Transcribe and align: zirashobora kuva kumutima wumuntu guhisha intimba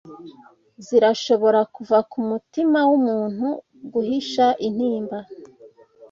zirashobora 0.85 1.59
kuva 1.75 1.97
kumutima 2.11 2.79
wumuntu 2.89 3.47
guhisha 3.93 4.45
intimba 4.67 5.17